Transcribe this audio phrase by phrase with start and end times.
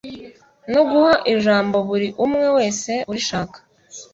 [0.71, 3.57] No guha ijambo buri umwe wese urishaka.